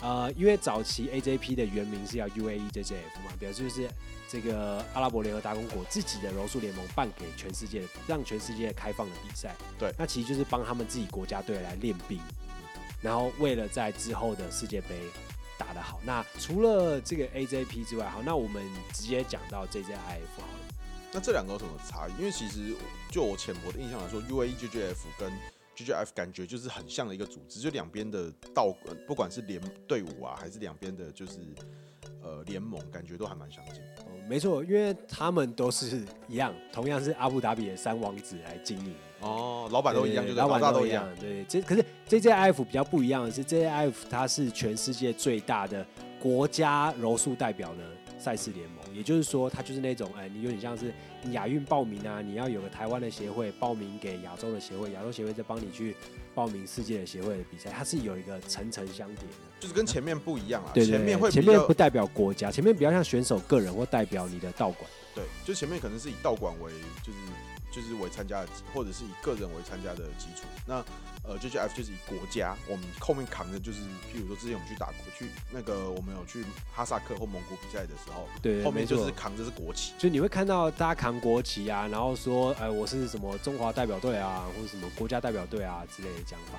[0.00, 3.88] 呃，因为早期 AJP 的原名是叫 UAE JJF 嘛，表示就是
[4.28, 9.54] 这个阿拉伯联合大公国自己的柔术联盟办给全世界，让全世界开放的比赛。
[9.78, 12.20] 对，那其实就是帮他们自己国家队来练兵，
[13.00, 14.98] 然后为了在之后的世界杯
[15.64, 16.00] 打得好。
[16.04, 19.94] 那除了这个 AJP 之外，好，那我们直接讲到 JJIF
[20.36, 20.74] 好了。
[21.12, 22.12] 那这两个有什么差异？
[22.18, 22.74] 因为其实
[23.10, 25.32] 就我浅薄的印象来说，UAE JJF 跟
[25.76, 28.74] JJF 感觉就是很像的一个组织，就两边的道，
[29.06, 31.38] 不管是联队伍啊，还是两边的，就是
[32.22, 33.74] 呃联盟，感觉都还蛮相近。
[33.74, 38.94] 的，没错，因为他们都是一样，同样是阿布达比的三王子来经营。
[39.20, 41.08] 哦，老板都一样，就是老板都一样。
[41.18, 45.86] 对，这可是 JJIF 比较不一样的是，JJIF 它是全世界最大的
[46.20, 48.78] 国家柔术代表的赛事联盟。
[48.94, 55.96] 也就是说，它就是那种，哎，你有点像是你亚运报名啊，你要有个台湾的协会报名给亚洲的协会，亚洲协会再帮你去
[56.34, 60.70] 报名世界的协会的比赛，它是有一个层层相叠的，就是跟前面不一样啊。
[60.74, 64.90] 对，对，对，前面会前面不代表国家，前面比较像选手个人或代表你的道馆。
[65.14, 67.18] 对，就前面可能是以道馆为就是
[67.74, 70.46] 就是为参加的，或者是以个人为参加的基础。
[70.64, 70.76] 那
[71.24, 73.80] 呃，JJF 就是以国家，我们后面扛的就是，
[74.12, 86.58] 譬如说之前我们去打国去那个我们有去哈萨克或蒙古比赛的时候，对，后面就是扛的是国旗，就你会看到大家扛国旗啊，然后说，哎、呃，我是什么中华代表队啊，或者什么国家代表队啊之类的讲法，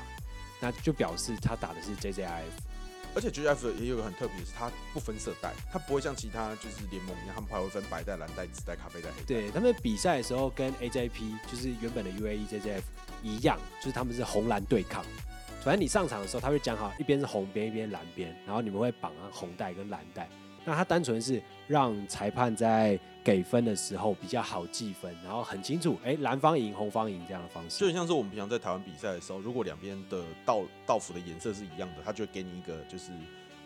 [0.60, 2.75] 那就表示他打的是 JJIF。
[3.16, 11.12] 而且 JF 也有个很特别的是，它不分色带，它不会像其他就是联盟一样，他们还会分白带、蓝带、紫带、咖啡带、对，他们比赛的时候跟 AJP
[11.50, 12.82] 就是原本的 UAE JJF
[13.24, 15.04] 一样，就是他们是红蓝对抗。
[15.64, 20.30] 反正你上场的时候，他会讲好一边是红边，一边蓝边，然后你们会绑上红带跟蓝带。
[20.64, 27.80] 那他单纯是让裁判在给分的时候比较好计分，然后很清楚，哎、蓝方赢，红方赢这样的方式。
[27.80, 33.12] 就像是我们平常在台湾比赛的时候，如果两边的道道服的颜色是一样的，他就会给你一个就是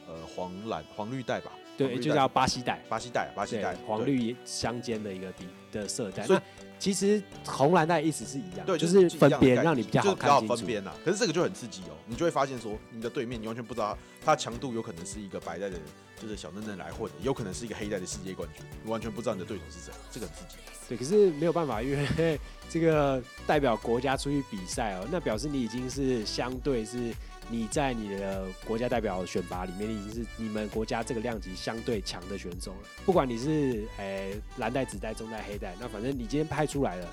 [0.08, 1.52] 呃黄蓝黄绿带吧，
[1.88, 6.26] 对，就叫巴西带，巴西带，巴西带，黄绿相间的一个底的色带。
[6.26, 6.40] 所以
[6.78, 10.56] 其实红蓝带意思是一样，对，就是分边让你比较好看清楚。
[10.56, 15.78] 分边呐，可是这个就很刺激哦，你就会发现说，你的对面你完全不知道它强度有可能是一个白带的。
[16.22, 20.58] 就是小嫩嫩来混的，有可能是一个黑带的世界冠军，你完全不知道你的对手是谁，这个很刺激。
[20.90, 22.38] 对，可是没有办法，因为
[22.70, 27.14] 这个代表国家出去比赛哦，那表示你已经是相对是
[27.50, 32.78] 你在你的国家代表选拔里面，你已经是你们国家这个量级相对强的选手了。
[33.06, 37.08] 不管你是诶蓝带、紫带、中带、黑带，那反正你今天派出来了，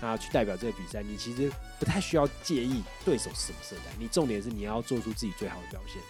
[0.00, 6.02] 那去代表这个比赛，你其实不太需要介意对手是什么色带，你重点是你要做出自己最好的表现。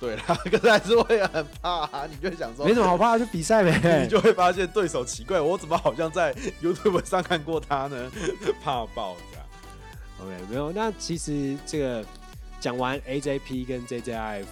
[0.00, 4.02] 对啦， 可是还是会很怕、啊，你就想说没什么好怕，就比赛呗。
[4.02, 8.10] 你就会发现对手奇怪，我怎么好像在 YouTube 上看过他呢？
[8.64, 9.46] 怕爆这样。
[10.22, 10.72] OK，没有。
[10.72, 12.04] 那其实这个
[12.60, 14.44] 讲完 AJP 跟 JJIF，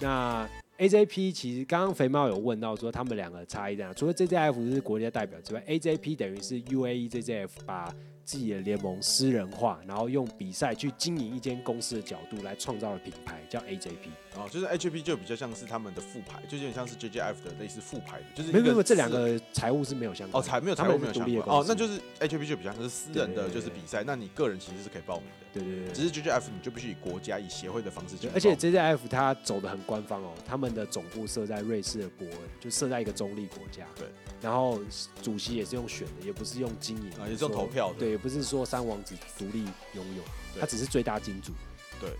[0.00, 3.92] 那 AJP 其实刚刚肥猫有问到说他们两个差异在哪？
[3.92, 7.94] 除了 jjf 是国家代表之外，AJP 等于是 UAE JJF 把
[8.28, 14.10] 自己的联盟私人化，然后用比赛去经营一间公司的角度来创造了品牌，叫 AJP。
[14.36, 21.48] 哦，就是 AJP 就比较像是他们的副牌，就有点像是 JJF 的类似副牌的，就是没有没有这两个财务是没有相关哦，财没有财务没有相关。
[21.48, 34.06] 哦，那就是 AJP 就比较像是私人的就是比赛，那你个人其实是可以报名的，对对对，只是 JJF 你就必须以国家以协会的方式去，而且 JJF 它走的很官方哦，他们的总部设在瑞士的伯恩，就设在一个中立国家，对，
[34.42, 34.78] 然后
[35.22, 38.98] 主席也是用选的，也不是用经营啊，也是用投票的，对，也不是说三王。
[39.02, 40.22] 子独立拥有，
[40.60, 41.52] 他只是最大金主。
[42.00, 42.10] 对，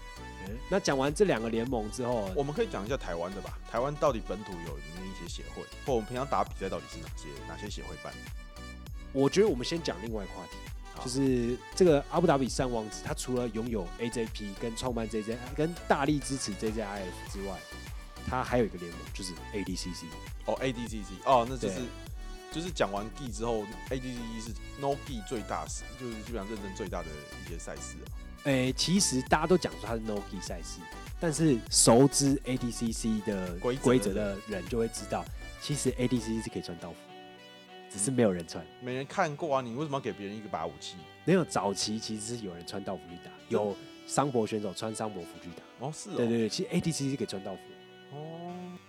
[0.47, 3.59] 欸、那讲完这两个联盟之后，我们可以讲一下台湾的吧。
[3.71, 8.13] 台湾到底本土有哪一些协会，或我们平常打比赛到底是哪些哪些协会办？
[9.13, 10.57] 我觉得我们先讲另外一个话题，
[11.05, 17.59] 就是这个阿布达比三王子，他除了拥有 AJP 跟创办 JJ 跟大力支持 JJIF 之外，
[18.27, 20.05] 他还有一个联盟，就是 ADCC。
[20.47, 21.81] 哦，ADCC，哦，那就是。
[22.51, 27.09] 就是讲完 Gi 之后，ADCC 是 No Gi 最大事，就是基本上认证最大的
[27.45, 28.07] 一些赛事啊。
[28.45, 30.81] 诶、欸，其实大家都讲说它是 No Gi 赛事，
[31.21, 35.25] 但是熟知 ADCC 的规则的人就会知道，
[35.61, 36.97] 其实 ADCC 是可以穿道服，
[37.91, 39.61] 只是没有人穿，没人看过啊。
[39.61, 40.97] 你为什么要给别人一个把武器？
[41.25, 45.87] 没有，早期其实是有人穿道服去打，有桑博选手穿桑博服去打。
[45.87, 46.15] 哦，是哦。
[46.17, 47.61] 对对对，其实 ADCC 是可以穿道服。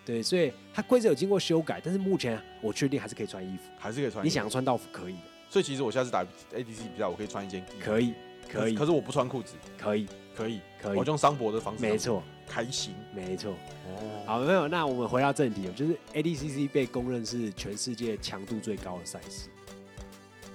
[0.09, 0.13] 哦。
[0.13, 4.25] 对，所以它规则有经过修改，但是目前我确定还是可以穿衣服，还是可以穿。
[4.25, 5.21] 你想要穿道服可以的。
[5.49, 7.65] 所以其实我下次打 ADC 比赛，我可以穿一件。
[7.79, 8.13] 可以，
[8.47, 8.75] 可以。
[8.75, 9.55] 可是我不穿裤子。
[9.77, 10.97] 可以，可以，可以。
[10.97, 11.81] 我用桑博的方式。
[11.81, 12.23] 没错。
[12.47, 12.93] 开心。
[13.13, 13.53] 没错。
[13.87, 14.23] 哦。
[14.25, 14.67] 好，没有。
[14.67, 19.49] 那我们回到正题，就是 ADCC 被公认是全世界强度最高的赛事，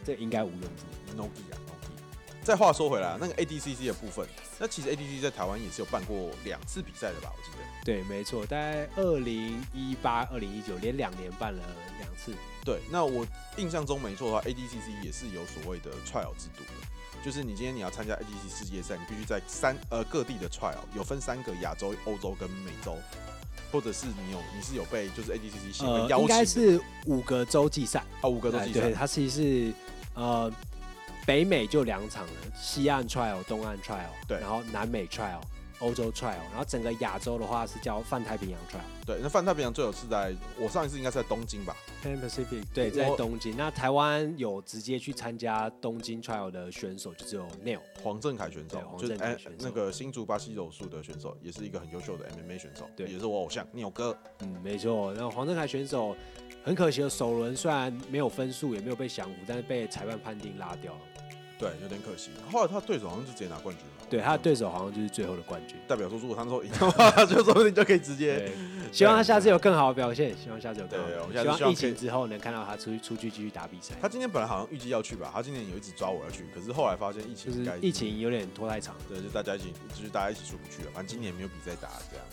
[0.04, 1.16] 这应该毋庸置疑。
[1.16, 1.63] No Gi。
[2.44, 4.26] 再话说回来，那个 ADCC 的部分，
[4.58, 7.32] 那其实 ADCC 在台湾也是有办过两次比赛的吧？
[7.34, 7.64] 我记得。
[7.84, 11.62] 对，没错，大概二零一八、二零一九连两年办了
[11.98, 12.32] 两次。
[12.64, 13.26] 对，那我
[13.56, 22.96] 印象中没错的话，ADCC 也是有所谓的 trial 制度的，就是你今天你要参加 ADCC 世界赛，你必须在三呃各地的 trial 有分三个亚洲、欧洲跟美洲，
[23.70, 29.72] 或者是你有你是有被就是 ADCC 协会邀请、呃，应该是五个洲际赛哦，五个洲际赛，对，它其实是
[30.14, 30.50] 呃
[31.26, 35.40] 北美就两场了，西岸 trial、东岸 trial，对，然后南美 trial。
[35.80, 39.04] 欧洲 trial，然后整个亚洲的话是叫泛太平洋 trial。
[39.04, 43.54] 对，那泛太平洋最有是在我上一次应该是在东京吧？Pan Pacific，对，在东京。
[43.56, 54.16] 那台湾有直接去参加东京 trial 的选手就只有 Neil 黄正凯选手，黄正凯选手，那个新竹巴西柔术的选手，也是一个很优秀的 MMA 选手，对，也是我偶像 Neil 哥。
[54.40, 55.12] 嗯，没错。
[55.14, 56.16] 然后黄正凯选手
[56.62, 61.00] 很可惜的首轮虽然没有分数，也没有被降服，但是被裁判判定拉掉了。
[61.58, 62.30] 对，有点可惜。
[62.50, 64.06] 后来他对手好像就直接拿冠军了。
[64.10, 65.76] 对，他的对手好像就是最后的冠军。
[65.88, 68.52] 代表说，如果他那时候赢的话， 就说不定就可以直接。
[68.92, 70.36] 希望他下次有更好的表现。
[70.36, 71.06] 希望下次有更好。
[71.32, 73.94] 对，希望疫情之后能看到他出出去继续打比赛。
[74.00, 78.94] 他今天本来好像预计要去吧，他今年有一直抓我要去，可是后来发现疫情就是疫情有点拖太长。
[79.08, 80.90] 对，就大家一起，就是大家一起出不去了。
[80.92, 82.26] 反正今年没有比赛打，这样。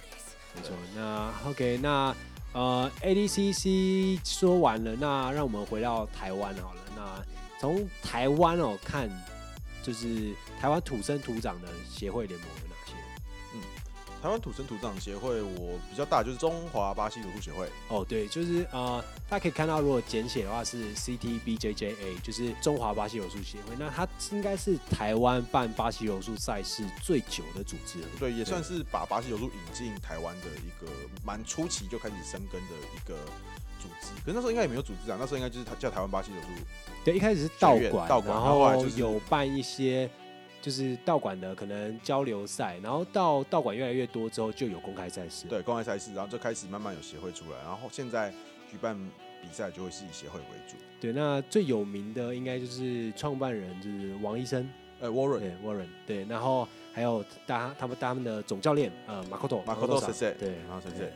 [0.55, 0.75] 没错。
[0.95, 2.15] 那 OK，那
[2.53, 6.81] 呃，ADCC 说完了，那让我们回到台湾好了。
[6.95, 7.23] 那
[7.61, 9.07] 从台湾哦看。
[9.83, 12.49] 就是台湾土生土长的协会联盟？
[14.21, 17.67] 台湾土生土长协会，我比较大就是中华巴西柔术协会。
[17.87, 23.75] 哦，对，就是呃，大家可以看到，如果简写的话是 CTBJJA，就是中华巴西柔术协会。
[23.79, 28.07] 那它应该是台湾办巴西柔术赛事最久的组织了。
[28.19, 30.91] 对，也算是把巴西柔术引进台湾的一个
[31.25, 33.15] 蛮初期就开始生根的一个
[33.79, 34.09] 组织。
[34.23, 36.47] 可是那时候应该也没有组织啊，那时候应该就是他叫台湾巴西柔术。
[37.03, 40.07] 对，一开始是道馆，道馆，然后有办一些
[40.61, 45.47] 就是道馆的可能交流赛，然后到道馆越来越多之后，就有公开赛事。
[45.47, 48.31] 对，公开赛事，然后就开始慢慢有协会出来，然后现在
[48.69, 48.95] 举办
[49.41, 50.75] 比赛就会是以协会为主。
[50.99, 61.09] 对，那最有名的应该就是创办人就是王医生，呃，Warren，对，Warren，对，然后还有他他们他们的总教练呃，Makoto，Makoto 先生，对，然后先生，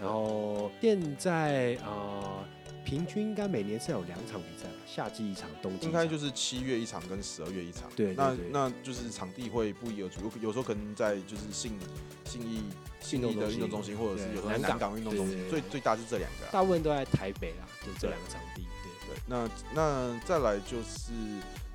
[0.00, 2.44] 然后现在呃。
[2.84, 5.86] 平均应该每年是有两场比赛吧，夏季一场，冬季。
[5.86, 7.90] 应该就是七月一场跟十二月一场。
[7.94, 11.78] 对，对，那那就是场地会不一而足，有有时候可能在就是信
[12.24, 12.64] 信义
[13.00, 16.50] 信义的运动中心，或者是有时候南港运动中心，最最大是这两个、啊。
[16.52, 18.66] 大部分都在台北啊，就这两个场地。
[18.82, 21.12] 对对，那那再来就是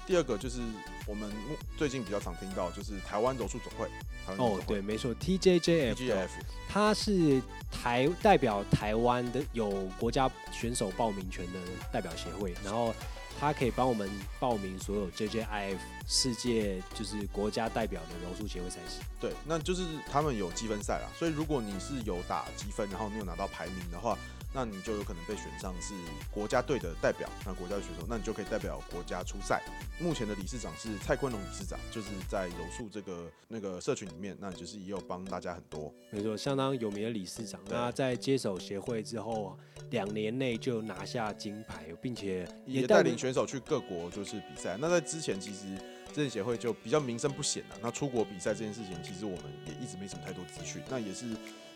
[0.06, 0.60] 第二个就是
[1.08, 1.32] 我们
[1.78, 3.90] 最近比较常听到就是台湾柔术总会。
[4.38, 6.28] 哦，对，没错，TJJF，
[6.68, 7.42] 它是
[7.72, 11.60] 台代表台湾的有国家选手报名权的
[11.92, 12.94] 代表协会，然后
[13.40, 15.78] 它可以帮我们报名所有 JJIF
[16.08, 19.02] 世界就是国家代表的柔术协会赛事。
[19.20, 24.18] 对，那就是他们有积分赛啦，所以如果你是有打积分，然后你有拿到排名的话。
[24.56, 25.94] 那你就有可能被选上是
[26.32, 29.62] 国家队的代表，那国家的选手，那你就可以代表国家出赛。
[30.00, 37.60] 目前的理事长是蔡坤龙理事长，就是在柔术这个那个社群里面，那就是也有帮大家很多，没错，相当有名的理事长。
[37.70, 44.78] 那在接手协会之后，两年内就拿下金牌，并且也带领选手去各国就是比赛。
[44.80, 45.78] 那在之前其实
[46.14, 47.76] 这些协会就比较名声不显了。
[47.82, 50.82] 那出国比赛这件事情，其实我们也一直没什么太多资讯。
[50.90, 51.26] 那也是。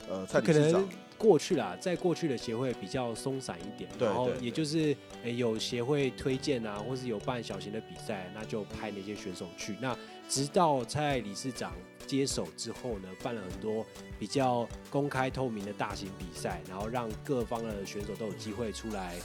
[0.09, 9.75] 呃，蔡可能过去啦，在过去的协会比较松散一点，然后也就是诶有协会推荐啊，或是有办小型的比赛，那就派那些选手去。
[9.79, 9.95] 那
[10.27, 11.73] 直到蔡理事长
[12.07, 13.85] 接手之后呢，办了很多
[14.17, 19.15] 比较公开透明的大型比赛，然后让各方的选手都有机会出来，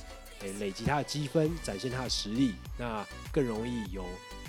[0.41, 4.05] 诶累积他的积分，展现他的实力，那更容易有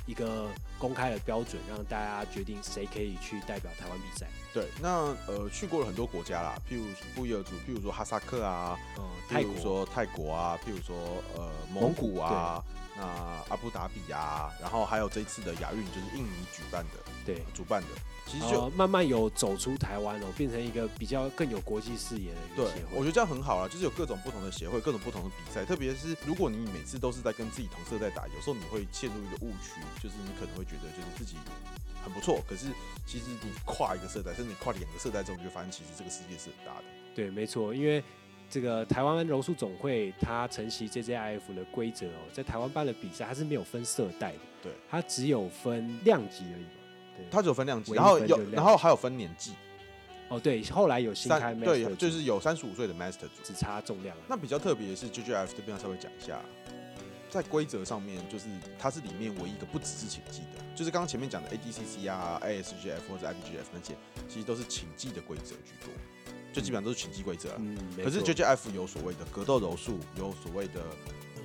[0.08, 4.28] 一个公开的标准，让大家决定谁可以去代表台湾比赛。
[4.56, 10.96] 对，那呃去过了很多国家啦，譬如不一而足，譬如说哈萨克啊，嗯，譬如说泰国啊，譬如说
[11.36, 12.64] 呃蒙古啊，
[12.96, 13.04] 那
[13.50, 17.88] 阿布达比啊，然后还有这一次的亚运就是印尼举办的，对，主办的，
[18.26, 22.92] 其实就、呃、慢慢有走出台湾哦，变成一个比较更有国际视野的一个协会。
[22.92, 31.36] 对，我觉得这样很好啊，就是有各种不同的协会，各种不同的比赛，特别是如果你每次都是在跟自己同色在打，有时候你会陷入一个误区，就是你可能会觉得就是自己。
[32.06, 32.68] 很不错，可是
[33.08, 36.84] 其实你跨一个色带，甚至你跨两个色带之后，你就发现其实这个世界是很大的。
[37.16, 38.04] 对，没错，因为
[38.50, 46.66] 这个台湾柔术总会它承袭 JJIF 的规则哦，在台湾办的比赛它是没有分色带的，对，它只有分量级而已。
[47.18, 49.54] 对，它只有分量级，然后有，然后还有分年纪。
[50.28, 54.16] 哦，对，后来有新开 Master，对，就是有三十五岁的 Master 组，只差重量。
[54.28, 56.42] 那比较特别的是 JJIF 这边要稍微讲一下。
[57.30, 58.46] 在规则上面，就是
[58.80, 63.94] 它是里面唯一一个不只是请技的，就是刚刚前面讲的 ADCC 啊、ASGF 或者 IBGF 那些，
[64.30, 65.90] 其实都是请技的规则居多，
[66.56, 67.50] 就基本上都是拳击规则。
[67.58, 70.82] 嗯，可是 JJF 有所谓的格斗柔术，有所谓的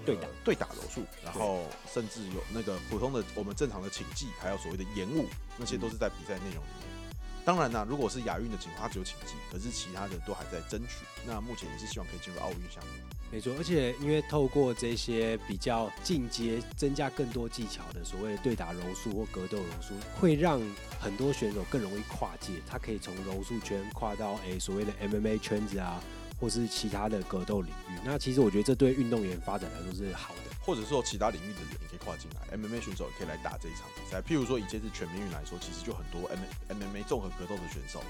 [0.07, 5.27] 对打对打柔术，然后甚至有那个普通的我们正常的请技，还有所谓的延误，
[5.59, 7.17] 那些都是在比赛内容里面。
[7.45, 11.05] 当然啦，如果是亚运的情况，它只有请技，可是其他的都还在争取。
[11.27, 12.93] 那目前也是希望可以进入奥运项目。
[13.33, 20.61] 没错，而且因为透过这些比较进阶、增加更多技巧的所谓的对打柔术或格斗柔术，会让
[21.01, 22.55] 很多选手更容易跨界。
[22.67, 26.03] 他可以从柔术圈跨到诶、所谓的 MMA 圈子啊，
[26.41, 27.99] 或是其他的格斗领域。
[28.05, 30.41] 那其实我觉得这对运动员发展来说是好的。
[30.63, 34.21] 或者说其他领域的人也可以跨进来，MMA 选手也可以来打这一场比赛。
[34.21, 36.31] 譬如说以这次全民运来说，其实就很多
[36.69, 38.03] MMA 综合格斗的选手，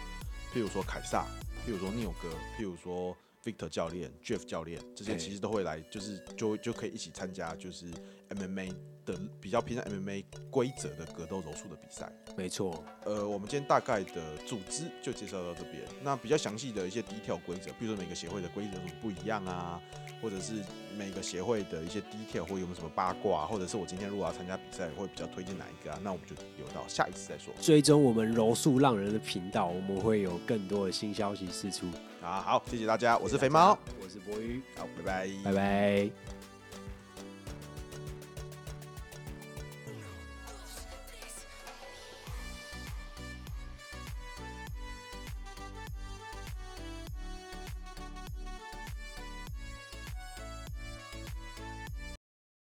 [0.52, 1.26] 譬如说凯撒，
[1.64, 7.86] 譬如说 Neil 哥，譬如说 Victor 教练、Jeff 教练，这些其实都会来，就是就就可以一起参加，就是
[8.28, 8.74] MMA
[9.06, 12.12] 的比较偏向 MMA 规则的格斗柔术的比赛。
[12.36, 15.82] 没错，呃，我们今天大概的组织就介绍到这边。
[16.02, 19.80] 那比较详细的一些 detail 规则，比如说每个协会的规则有什么不一样啊，
[20.20, 20.62] 或者是
[20.98, 25.98] 每个协会的一些 detail 或有没有什么八卦，或者是我今天如果要参加比赛，会比较推荐哪一个啊？
[26.04, 27.54] 那我们就留到下一次再说。
[27.58, 31.86] 追踪我们柔术浪人的频道，我们会有更多的新消息释出。
[32.22, 36.39] 啊，好，谢谢大家，我是肥猫，我是博宇，好，拜拜，拜拜。